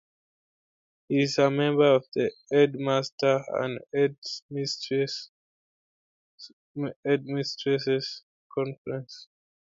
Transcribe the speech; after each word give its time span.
He 1.09 1.21
is 1.21 1.37
a 1.37 1.51
member 1.51 1.93
of 1.93 2.07
the 2.15 2.31
Headmasters' 2.51 3.45
and 3.53 3.79
Headmistresses 7.13 8.23
Conference. 8.51 9.27